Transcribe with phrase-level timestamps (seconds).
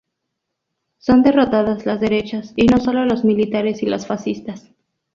[0.97, 4.71] Son derrotadas las derechas, y no solo los militares y los fascistas.